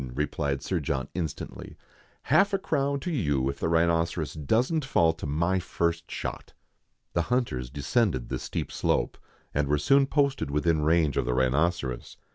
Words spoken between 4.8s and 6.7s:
fall to my first shot."